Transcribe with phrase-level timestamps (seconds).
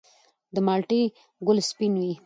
[0.53, 1.01] د مالټې
[1.45, 2.13] ګل سپین وي؟